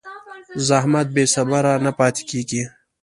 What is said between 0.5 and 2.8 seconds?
زحمت بېثمره نه پاتې کېږي.